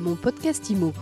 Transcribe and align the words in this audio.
Mon 0.00 0.16
podcast 0.16 0.70
IMO. 0.70 0.94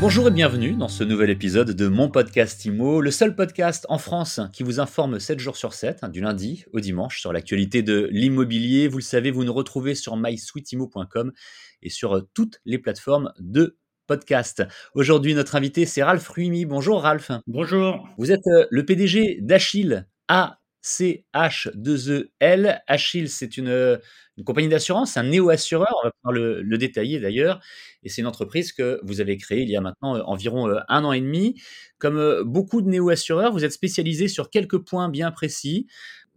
Bonjour 0.00 0.28
et 0.28 0.30
bienvenue 0.30 0.74
dans 0.74 0.88
ce 0.88 1.02
nouvel 1.02 1.30
épisode 1.30 1.70
de 1.70 1.88
mon 1.88 2.10
podcast 2.10 2.62
IMO, 2.66 3.00
le 3.00 3.10
seul 3.10 3.34
podcast 3.34 3.86
en 3.88 3.96
France 3.96 4.42
qui 4.52 4.64
vous 4.64 4.78
informe 4.78 5.18
7 5.18 5.38
jours 5.38 5.56
sur 5.56 5.72
7, 5.72 6.00
hein, 6.02 6.10
du 6.10 6.20
lundi 6.20 6.66
au 6.74 6.80
dimanche, 6.80 7.20
sur 7.20 7.32
l'actualité 7.32 7.82
de 7.82 8.10
l'immobilier. 8.12 8.86
Vous 8.86 8.98
le 8.98 9.02
savez, 9.02 9.30
vous 9.30 9.44
nous 9.44 9.54
retrouvez 9.54 9.94
sur 9.94 10.14
mysweetimo.com 10.18 11.32
et 11.80 11.88
sur 11.88 12.26
toutes 12.34 12.60
les 12.66 12.76
plateformes 12.76 13.32
de 13.38 13.78
podcast. 14.06 14.62
Aujourd'hui, 14.94 15.32
notre 15.32 15.56
invité, 15.56 15.86
c'est 15.86 16.02
Ralph 16.02 16.28
Ruimi. 16.28 16.66
Bonjour 16.66 17.00
Ralph. 17.00 17.30
Bonjour. 17.46 18.06
Vous 18.18 18.30
êtes 18.30 18.46
euh, 18.48 18.66
le 18.70 18.84
PDG 18.84 19.38
d'Achille, 19.40 20.06
A-C-H-2-E-L. 20.86 22.82
Achille, 22.86 23.28
c'est 23.28 23.56
une, 23.56 24.00
compagnie 24.44 24.68
d'assurance, 24.68 25.16
un 25.16 25.24
néo-assureur, 25.24 25.92
on 26.00 26.06
va 26.06 26.12
pouvoir 26.12 26.32
le, 26.32 26.62
le 26.62 26.78
détailler 26.78 27.18
d'ailleurs. 27.18 27.60
Et 28.02 28.08
c'est 28.08 28.20
une 28.20 28.28
entreprise 28.28 28.72
que 28.72 29.00
vous 29.02 29.20
avez 29.20 29.36
créée 29.36 29.62
il 29.62 29.68
y 29.68 29.76
a 29.76 29.80
maintenant 29.80 30.16
euh, 30.16 30.22
environ 30.22 30.68
euh, 30.68 30.78
un 30.88 31.04
an 31.04 31.12
et 31.12 31.20
demi. 31.20 31.60
Comme 31.98 32.18
euh, 32.18 32.44
beaucoup 32.44 32.82
de 32.82 32.88
néo-assureurs, 32.88 33.52
vous 33.52 33.64
êtes 33.64 33.72
spécialisé 33.72 34.28
sur 34.28 34.48
quelques 34.48 34.78
points 34.78 35.08
bien 35.08 35.32
précis. 35.32 35.88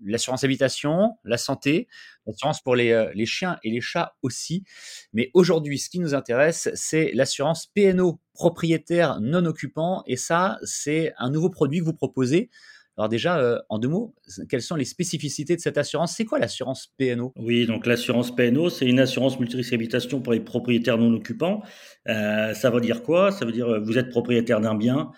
L'assurance 0.03 0.45
habitation, 0.45 1.17
la 1.25 1.37
santé, 1.37 1.89
l'assurance 2.25 2.61
pour 2.61 2.75
les, 2.75 3.11
les 3.13 3.25
chiens 3.25 3.57
et 3.63 3.69
les 3.69 3.81
chats 3.81 4.15
aussi. 4.21 4.63
Mais 5.11 5.29
aujourd'hui, 5.33 5.77
ce 5.77 5.89
qui 5.89 5.99
nous 5.99 6.15
intéresse, 6.15 6.69
c'est 6.73 7.11
l'assurance 7.13 7.67
PNO, 7.75 8.21
propriétaire 8.33 9.19
non 9.19 9.43
occupant. 9.43 10.03
Et 10.07 10.15
ça, 10.15 10.57
c'est 10.63 11.13
un 11.17 11.29
nouveau 11.29 11.49
produit 11.49 11.79
que 11.79 11.83
vous 11.83 11.93
proposez. 11.93 12.49
Alors 12.99 13.07
déjà, 13.07 13.39
euh, 13.39 13.57
en 13.69 13.79
deux 13.79 13.87
mots, 13.87 14.13
quelles 14.49 14.61
sont 14.61 14.75
les 14.75 14.83
spécificités 14.83 15.55
de 15.55 15.61
cette 15.61 15.77
assurance? 15.77 16.17
C'est 16.17 16.25
quoi 16.25 16.37
l'assurance 16.37 16.93
PNO 16.97 17.31
Oui, 17.37 17.65
donc 17.65 17.85
l'assurance 17.85 18.35
PNO, 18.35 18.69
c'est 18.69 18.87
une 18.87 18.99
assurance 18.99 19.39
multirisque 19.39 19.71
habitation 19.71 20.19
pour 20.19 20.33
les 20.33 20.41
propriétaires 20.41 20.97
non 20.97 21.13
occupants. 21.13 21.63
Euh, 22.09 22.53
ça 22.53 22.69
veut 22.69 22.81
dire 22.81 23.01
quoi? 23.01 23.31
Ça 23.31 23.45
veut 23.45 23.53
dire 23.53 23.69
euh, 23.69 23.79
vous 23.79 23.97
êtes 23.97 24.09
propriétaire 24.09 24.59
d'un 24.59 24.75
bien, 24.75 25.11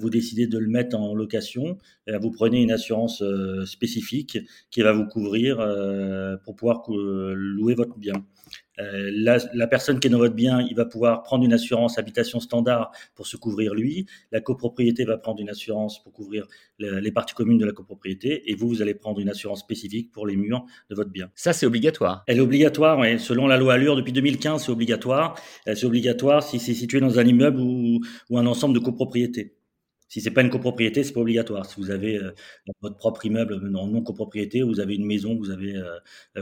vous 0.00 0.10
décidez 0.10 0.48
de 0.48 0.58
le 0.58 0.66
mettre 0.66 0.96
en 0.96 1.14
location, 1.14 1.78
vous 2.08 2.32
prenez 2.32 2.60
une 2.60 2.72
assurance 2.72 3.22
spécifique 3.64 4.36
qui 4.72 4.82
va 4.82 4.92
vous 4.92 5.06
couvrir 5.06 5.58
pour 6.44 6.56
pouvoir 6.56 6.82
louer 6.88 7.76
votre 7.76 7.96
bien. 7.96 8.24
Euh, 8.80 9.10
la, 9.12 9.38
la 9.54 9.66
personne 9.66 9.98
qui 10.00 10.06
est 10.08 10.10
dans 10.10 10.18
votre 10.18 10.34
bien, 10.34 10.60
il 10.60 10.74
va 10.76 10.84
pouvoir 10.84 11.22
prendre 11.22 11.44
une 11.44 11.52
assurance 11.52 11.98
habitation 11.98 12.40
standard 12.40 12.90
pour 13.14 13.26
se 13.26 13.36
couvrir 13.36 13.74
lui. 13.74 14.06
La 14.32 14.40
copropriété 14.40 15.04
va 15.04 15.18
prendre 15.18 15.40
une 15.40 15.50
assurance 15.50 16.02
pour 16.02 16.12
couvrir 16.12 16.46
le- 16.78 17.00
les 17.00 17.10
parties 17.12 17.34
communes 17.34 17.58
de 17.58 17.66
la 17.66 17.72
copropriété. 17.72 18.50
Et 18.50 18.54
vous, 18.54 18.68
vous 18.68 18.80
allez 18.82 18.94
prendre 18.94 19.18
une 19.20 19.28
assurance 19.28 19.60
spécifique 19.60 20.12
pour 20.12 20.26
les 20.26 20.36
murs 20.36 20.64
de 20.90 20.94
votre 20.94 21.10
bien. 21.10 21.30
Ça, 21.34 21.52
c'est 21.52 21.66
obligatoire. 21.66 22.22
Elle 22.26 22.38
est 22.38 22.40
obligatoire, 22.40 22.98
ouais. 22.98 23.18
selon 23.18 23.46
la 23.46 23.56
loi 23.56 23.74
Allure, 23.74 23.96
depuis 23.96 24.12
2015, 24.12 24.64
c'est 24.64 24.72
obligatoire. 24.72 25.34
Euh, 25.66 25.74
C'est 25.74 25.86
obligatoire 25.86 26.42
si 26.42 26.58
c'est 26.58 26.74
situé 26.74 27.00
dans 27.00 27.18
un 27.18 27.24
immeuble 27.24 27.60
ou, 27.60 28.00
ou 28.30 28.38
un 28.38 28.46
ensemble 28.46 28.74
de 28.74 28.80
copropriétés. 28.80 29.54
Si 30.08 30.20
c'est 30.20 30.30
pas 30.30 30.40
une 30.42 30.50
copropriété, 30.50 31.04
c'est 31.04 31.12
pas 31.12 31.20
obligatoire. 31.20 31.66
Si 31.66 31.78
vous 31.78 31.90
avez 31.90 32.16
euh, 32.16 32.32
votre 32.80 32.96
propre 32.96 33.26
immeuble 33.26 33.54
en 33.76 33.86
non 33.86 34.02
copropriété, 34.02 34.62
ou 34.62 34.68
vous 34.68 34.80
avez 34.80 34.94
une 34.94 35.06
maison 35.06 35.36
que 35.36 35.40
vous 35.40 35.50
avez, 35.50 35.76
euh, 35.76 35.98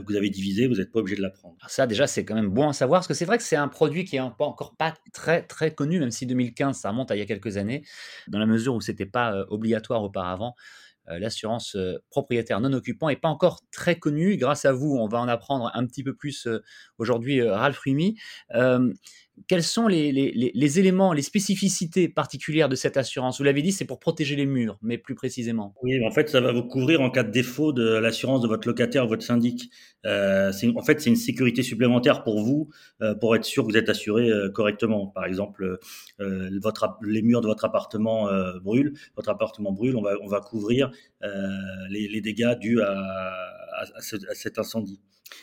vous 0.06 0.14
avez 0.14 0.30
divisée, 0.30 0.66
vous 0.66 0.76
n'êtes 0.76 0.92
pas 0.92 1.00
obligé 1.00 1.16
de 1.16 1.22
la 1.22 1.30
prendre. 1.30 1.56
Alors 1.60 1.70
ça, 1.70 1.86
déjà, 1.86 2.06
c'est 2.06 2.24
quand 2.24 2.36
même 2.36 2.50
bon 2.50 2.68
à 2.68 2.72
savoir, 2.72 3.00
parce 3.00 3.08
que 3.08 3.14
c'est 3.14 3.24
vrai 3.24 3.38
que 3.38 3.44
c'est 3.44 3.56
un 3.56 3.68
produit 3.68 4.04
qui 4.04 4.16
est 4.16 4.20
encore 4.20 4.76
pas 4.76 4.94
très 5.12 5.42
très 5.42 5.74
connu, 5.74 5.98
même 5.98 6.10
si 6.10 6.26
2015, 6.26 6.78
ça 6.78 6.90
remonte 6.90 7.10
à 7.10 7.16
il 7.16 7.18
y 7.18 7.22
a 7.22 7.26
quelques 7.26 7.56
années, 7.56 7.84
dans 8.28 8.38
la 8.38 8.46
mesure 8.46 8.74
où 8.74 8.80
c'était 8.80 9.06
pas 9.06 9.34
euh, 9.34 9.44
obligatoire 9.48 10.02
auparavant. 10.02 10.54
Euh, 11.10 11.18
L'assurance 11.18 11.76
euh, 11.76 11.98
propriétaire 12.10 12.60
non 12.60 12.72
occupant 12.72 13.08
est 13.08 13.16
pas 13.16 13.28
encore 13.28 13.60
très 13.70 13.98
connue. 13.98 14.36
Grâce 14.36 14.64
à 14.64 14.72
vous, 14.72 14.96
on 14.96 15.08
va 15.08 15.20
en 15.20 15.28
apprendre 15.28 15.70
un 15.74 15.86
petit 15.86 16.02
peu 16.02 16.14
plus 16.14 16.46
euh, 16.46 16.62
aujourd'hui, 16.98 17.42
Ralph 17.42 17.78
Rumi. 17.78 18.18
Quels 19.48 19.64
sont 19.64 19.86
les, 19.86 20.78
éléments, 20.78 21.12
les 21.12 21.20
spécificités 21.20 22.08
particulières 22.08 22.70
de 22.70 22.74
cette 22.74 22.96
assurance? 22.96 23.36
Vous 23.36 23.44
l'avez 23.44 23.60
dit, 23.60 23.70
c'est 23.70 23.84
pour 23.84 23.98
protéger 23.98 24.34
les 24.34 24.46
murs, 24.46 24.78
mais 24.80 24.96
plus 24.96 25.14
précisément. 25.14 25.74
Oui, 25.82 26.02
en 26.06 26.10
fait, 26.10 26.30
ça 26.30 26.40
va 26.40 26.52
vous 26.52 26.62
couvrir 26.62 27.02
en 27.02 27.10
cas 27.10 27.22
de 27.22 27.30
défaut 27.30 27.74
de 27.74 27.86
l'assurance 27.98 28.40
de 28.40 28.48
votre 28.48 28.66
locataire 28.66 29.04
ou 29.04 29.08
votre 29.08 29.22
syndic. 29.22 29.70
En 30.06 30.82
fait, 30.86 31.02
c'est 31.02 31.10
une 31.10 31.16
sécurité 31.16 31.62
supplémentaire 31.62 32.22
pour 32.22 32.40
vous, 32.40 32.70
pour 33.20 33.36
être 33.36 33.44
sûr 33.44 33.64
que 33.64 33.72
vous 33.72 33.76
êtes 33.76 33.90
assuré 33.90 34.30
correctement. 34.54 35.08
Par 35.08 35.26
exemple, 35.26 35.80
les 36.18 37.20
murs 37.20 37.42
de 37.42 37.46
votre 37.46 37.66
appartement 37.66 38.30
brûlent, 38.62 38.94
votre 39.16 39.28
appartement 39.28 39.70
brûle, 39.70 39.96
on 39.96 40.02
va, 40.02 40.14
on 40.22 40.28
va 40.28 40.40
couvrir 40.40 40.90
les, 41.90 42.08
les 42.08 42.20
dégâts 42.20 42.58
dus 42.58 42.80
à, 42.82 43.65
à, 43.76 43.82
à 43.96 44.00
ce- 44.00 44.16
à 44.30 44.34
cet 44.34 44.58
incendie. 44.58 45.00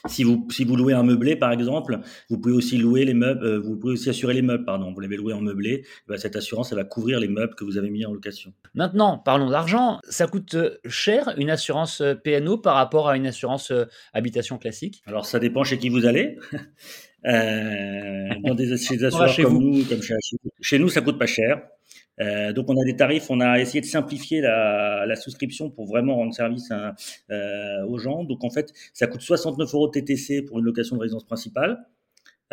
Si 0.08 0.24
vous, 0.24 0.48
si 0.50 0.64
vous 0.64 0.78
louez 0.78 0.94
un 0.94 1.04
meublé, 1.04 1.36
par 1.36 1.52
exemple, 1.52 2.00
vous 2.30 2.38
pouvez 2.40 2.56
aussi 2.56 2.78
louer 2.78 3.04
les 3.04 3.14
meubles, 3.14 3.44
euh, 3.46 3.60
vous 3.60 3.76
pouvez 3.78 3.94
aussi 3.94 4.10
assurer 4.10 4.34
les 4.34 4.42
meubles, 4.42 4.64
pardon. 4.64 4.94
Vous 4.94 5.00
l'avez 5.02 5.18
loué 5.18 5.34
en 5.34 5.42
meublé, 5.42 5.84
eh 5.84 5.88
ben, 6.08 6.18
cette 6.18 6.38
assurance, 6.38 6.72
elle 6.72 6.78
va 6.78 6.86
couvrir 6.86 7.20
les 7.20 7.28
meubles 7.28 7.54
que 7.56 7.66
vous 7.66 7.78
avez 7.78 7.90
mis 7.90 8.06
en 8.06 8.14
location. 8.14 8.54
Maintenant, 8.76 9.18
parlons 9.18 9.50
d'argent. 9.50 10.00
Ça 10.08 10.26
coûte 10.28 10.56
euh, 10.56 10.78
cher 10.88 11.34
une 11.38 11.50
assurance 11.50 12.00
euh, 12.00 12.16
PNO 12.16 12.58
par 12.60 12.76
rapport 12.76 13.10
à 13.10 13.18
une 13.18 13.28
assurance 13.28 13.72
euh, 13.72 13.84
habitation 14.14 14.58
classique? 14.58 15.02
Alors, 15.06 15.26
ça 15.26 15.40
dépend 15.40 15.66
chez 15.66 15.78
qui 15.78 15.90
vous 15.90 16.06
allez. 16.06 16.38
Euh, 17.26 18.30
dans 18.44 18.54
des, 18.56 18.76
chez 18.78 18.98
des 18.98 19.06
On 19.14 19.18
va 19.18 19.24
assureurs 19.26 19.30
chez 19.30 19.44
comme 19.44 19.54
vous. 19.54 19.62
nous, 19.62 19.86
comme 19.86 20.02
chez. 20.02 20.14
Chez 20.62 20.80
nous, 20.80 20.90
ça 20.90 21.02
coûte 21.02 21.18
pas 21.18 21.26
cher. 21.26 21.62
Euh, 22.20 22.54
donc, 22.54 22.70
on 22.70 22.80
a 22.80 22.84
des 22.86 22.96
tarifs. 22.96 23.30
On 23.30 23.40
a 23.40 23.60
essayé 23.60 23.82
de 23.82 23.86
simplifier 23.86 24.42
la, 24.42 25.06
la 25.06 25.16
souscription 25.16 25.70
pour 25.72 25.88
vraiment 25.88 26.16
rendre 26.16 26.34
service 26.34 26.70
à- 26.72 26.94
euh, 27.32 27.86
aux 27.88 27.98
gens. 27.98 28.23
Donc, 28.28 28.44
en 28.44 28.50
fait, 28.50 28.74
ça 28.94 29.08
coûte 29.08 29.22
69 29.22 29.74
euros 29.74 29.88
TTC 29.88 30.44
pour 30.44 30.60
une 30.60 30.66
location 30.66 30.96
de 30.96 31.02
résidence 31.02 31.26
principale. 31.26 31.86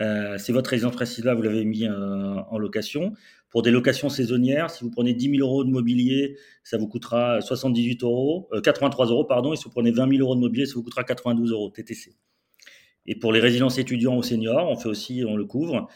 Euh, 0.00 0.38
c'est 0.38 0.52
votre 0.52 0.70
résidence 0.70 0.94
principale, 0.94 1.36
vous 1.36 1.42
l'avez 1.42 1.64
mis 1.64 1.86
euh, 1.86 2.34
en 2.50 2.58
location. 2.58 3.12
Pour 3.50 3.62
des 3.62 3.70
locations 3.70 4.08
saisonnières, 4.08 4.70
si 4.70 4.84
vous 4.84 4.90
prenez 4.90 5.12
10 5.12 5.36
000 5.36 5.46
euros 5.46 5.64
de 5.64 5.70
mobilier, 5.70 6.36
ça 6.62 6.78
vous 6.78 6.86
coûtera 6.86 7.40
78 7.40 8.02
euros, 8.04 8.48
euh, 8.52 8.60
83 8.60 9.06
euros, 9.06 9.24
pardon. 9.24 9.52
Et 9.52 9.56
si 9.56 9.64
vous 9.64 9.70
prenez 9.70 9.90
20 9.90 10.08
000 10.08 10.22
euros 10.22 10.36
de 10.36 10.40
mobilier, 10.40 10.66
ça 10.66 10.74
vous 10.74 10.82
coûtera 10.82 11.04
92 11.04 11.52
euros 11.52 11.68
TTC. 11.70 12.14
Et 13.06 13.16
pour 13.16 13.32
les 13.32 13.40
résidences 13.40 13.78
étudiants 13.78 14.16
ou 14.16 14.22
seniors, 14.22 14.68
on 14.70 14.76
fait 14.76 14.88
aussi, 14.88 15.24
on 15.26 15.36
le 15.36 15.44
couvre. 15.44 15.88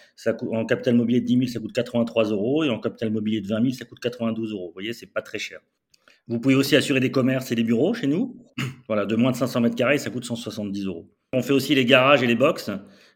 En 0.51 0.67
capital 0.67 0.95
mobilier 0.95 1.21
de 1.21 1.27
10 1.27 1.39
000, 1.39 1.47
ça 1.47 1.61
coûte 1.61 1.73
83 1.73 2.31
euros. 2.31 2.65
Et 2.65 2.71
en 2.71 2.81
capital 2.81 3.11
mobilier 3.11 3.41
de 3.41 3.47
20 3.47 3.63
000, 3.63 3.75
ça 3.75 3.85
coûte 3.85 4.01
92 4.01 4.53
euros. 4.53 4.69
Vous 4.69 4.73
voyez, 4.73 4.93
c'est 4.93 5.07
pas 5.07 5.23
très 5.23 5.39
cher. 5.39 5.61
Vous 6.27 6.41
pouvez 6.41 6.55
aussi 6.55 6.75
assurer 6.75 7.01
des 7.01 7.11
commerces 7.11 7.53
et 7.53 7.55
des 7.55 7.65
bureaux 7.65 7.95
chez 7.95 8.07
nous. 8.07 8.37
Voilà, 8.87 9.07
de 9.07 9.17
moins 9.17 9.33
de 9.33 9.37
500 9.37 9.63
mètres 9.63 9.77
carrés, 9.77 9.97
ça 9.97 10.11
coûte 10.11 10.25
170 10.25 10.85
euros. 10.85 11.11
On 11.33 11.43
fait 11.43 11.55
aussi 11.55 11.75
les 11.75 11.87
garages 11.87 12.23
et 12.23 12.27
les 12.27 12.35
box 12.35 12.71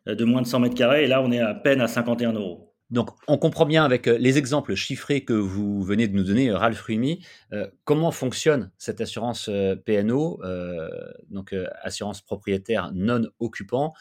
euh, 0.06 0.14
de 0.14 0.24
moins 0.24 0.40
de 0.40 0.46
100 0.46 0.60
mètres 0.60 0.74
carrés. 0.74 1.04
Et 1.04 1.06
là, 1.06 1.22
on 1.22 1.30
est 1.30 1.40
à 1.40 1.54
peine 1.54 1.80
à 1.82 1.88
51 1.88 2.32
euros. 2.32 2.74
Donc, 2.90 3.10
on 3.26 3.36
comprend 3.36 3.66
bien 3.66 3.84
avec 3.84 4.08
euh, 4.08 4.16
les 4.18 4.38
exemples 4.38 4.74
chiffrés 4.74 5.24
que 5.24 5.34
vous 5.34 5.82
venez 5.82 6.08
de 6.08 6.16
nous 6.16 6.24
donner, 6.24 6.48
euh, 6.48 6.56
Ralph 6.56 6.80
Rumi, 6.80 7.22
comment 7.84 8.10
fonctionne 8.10 8.70
cette 8.78 9.02
assurance 9.02 9.50
PNO, 9.84 10.40
donc 11.28 11.54
assurance 11.82 12.22
propriétaire 12.22 12.90
non 12.94 13.26
occupant. 13.40 13.92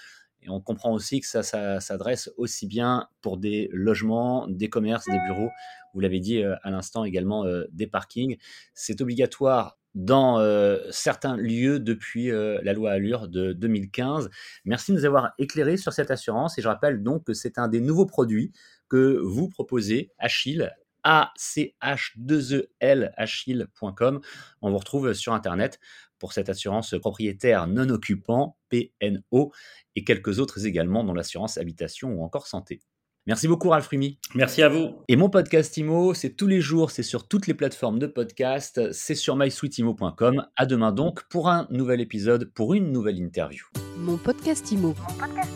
Et 0.42 0.50
on 0.50 0.62
comprend 0.62 0.94
aussi 0.94 1.20
que 1.20 1.28
ça, 1.28 1.44
s'adresse 1.80 2.32
aussi 2.38 2.66
bien 2.68 3.08
pour 3.22 3.38
des 3.38 3.70
logements, 3.72 4.48
des 4.48 4.70
commerces, 4.70 5.06
des 5.06 5.20
bureaux. 5.28 5.50
Vous 5.94 6.00
l'avez 6.00 6.20
dit 6.20 6.44
euh, 6.44 6.56
à 6.64 6.72
l'instant 6.72 7.04
également, 7.04 7.46
euh, 7.46 7.66
des 7.72 7.86
parkings. 7.88 8.38
C'est 8.74 9.02
obligatoire 9.02 9.78
dans 9.96 10.40
euh, 10.40 10.80
certains 10.92 11.38
lieux 11.38 11.80
depuis 11.80 12.30
la 12.30 12.74
loi 12.74 12.92
Allure 12.92 13.28
de 13.28 13.52
2015. 13.54 14.30
Merci 14.64 14.92
de 14.92 14.98
nous 14.98 15.06
avoir 15.06 15.32
éclairé 15.40 15.76
sur 15.76 15.92
cette 15.92 16.12
assurance 16.12 16.60
et 16.60 16.62
je 16.62 16.68
rappelle 16.68 17.02
donc 17.02 17.24
que 17.24 17.34
c'est 17.34 17.58
un 17.58 17.68
des 17.68 17.82
nouveaux 17.82 18.06
produits 18.06 18.52
que 18.90 19.18
vous 19.18 19.50
proposez, 19.50 20.12
Achille, 20.20 20.72
A-C-H-2-E-L, 21.04 23.14
achille.com. 23.16 24.22
On 24.62 24.70
vous 24.70 24.78
retrouve 24.78 25.14
sur 25.14 25.34
Internet 25.34 25.80
pour 26.20 26.34
cette 26.34 26.50
assurance 26.50 26.96
propriétaire 27.00 27.68
non 27.68 27.90
occupant, 27.90 28.58
PNO, 28.70 29.52
et 29.96 30.04
quelques 30.04 30.40
autres 30.40 30.66
également 30.66 31.04
dans 31.04 31.14
l'assurance 31.14 31.58
habitation 31.58 32.10
ou 32.14 32.24
encore 32.24 32.48
santé. 32.48 32.82
Merci 33.28 33.50
beaucoup, 33.50 33.68
Ralph 33.68 33.88
Rumi. 33.88 34.20
Merci 34.36 34.64
à 34.64 34.70
vous. 34.70 35.04
Et 35.10 35.18
mon 35.18 35.30
podcast 35.30 35.76
IMO, 35.76 36.14
c'est 36.14 36.30
tous 36.30 36.48
les 36.48 36.62
jours, 36.62 36.92
c'est 36.92 37.04
sur 37.04 37.28
toutes 37.28 37.46
les 37.48 37.54
plateformes 37.54 38.00
de 38.00 38.08
podcast, 38.08 38.94
c'est 38.94 39.16
sur 39.16 39.36
mysweetimo.com. 39.36 40.46
À 40.56 40.66
demain 40.66 40.94
donc 40.94 41.28
pour 41.28 41.50
un 41.50 41.68
nouvel 41.70 42.00
épisode, 42.00 42.50
pour 42.54 42.74
une 42.74 42.94
nouvelle 42.94 43.20
interview. 43.20 43.66
Mon 43.98 44.16
podcast 44.16 44.72
IMO. 44.72 44.96
Mon 44.98 45.14
podcast 45.18 45.52